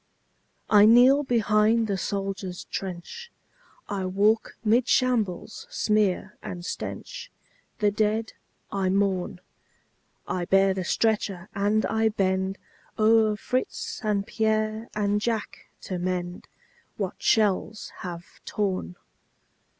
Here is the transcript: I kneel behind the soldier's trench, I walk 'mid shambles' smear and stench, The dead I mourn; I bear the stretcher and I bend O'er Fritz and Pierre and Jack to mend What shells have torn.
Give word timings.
I 0.67 0.85
kneel 0.87 1.21
behind 1.21 1.85
the 1.85 1.95
soldier's 1.95 2.63
trench, 2.63 3.31
I 3.87 4.07
walk 4.07 4.57
'mid 4.65 4.87
shambles' 4.87 5.67
smear 5.69 6.39
and 6.41 6.65
stench, 6.65 7.29
The 7.77 7.91
dead 7.91 8.33
I 8.71 8.89
mourn; 8.89 9.41
I 10.27 10.45
bear 10.45 10.73
the 10.73 10.83
stretcher 10.85 11.49
and 11.53 11.85
I 11.85 12.09
bend 12.09 12.57
O'er 12.97 13.35
Fritz 13.37 14.01
and 14.03 14.25
Pierre 14.25 14.89
and 14.95 15.21
Jack 15.21 15.67
to 15.81 15.99
mend 15.99 16.47
What 16.97 17.21
shells 17.21 17.91
have 17.97 18.41
torn. 18.43 18.95